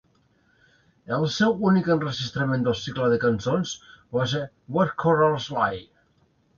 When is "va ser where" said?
4.19-5.01